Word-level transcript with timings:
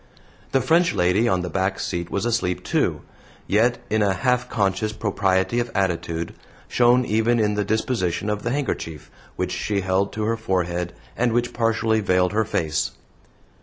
The 0.51 0.61
French 0.61 0.95
lady 0.95 1.27
on 1.29 1.41
the 1.41 1.47
back 1.51 1.79
seat 1.79 2.09
was 2.09 2.25
asleep, 2.25 2.63
too, 2.63 3.01
yet 3.45 3.77
in 3.87 4.01
a 4.01 4.15
half 4.15 4.49
conscious 4.49 4.93
propriety 4.93 5.59
of 5.59 5.69
attitude, 5.75 6.33
shown 6.67 7.05
even 7.05 7.39
in 7.39 7.53
the 7.53 7.63
disposition 7.63 8.27
of 8.27 8.41
the 8.41 8.49
handkerchief 8.49 9.11
which 9.35 9.51
she 9.51 9.81
held 9.81 10.11
to 10.13 10.23
her 10.23 10.37
forehead 10.37 10.93
and 11.15 11.33
which 11.33 11.53
partially 11.53 11.99
veiled 11.99 12.31
her 12.31 12.45
face. 12.45 12.93